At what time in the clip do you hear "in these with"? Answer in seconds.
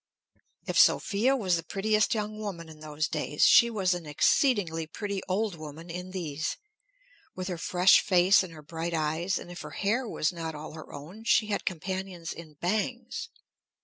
5.91-7.47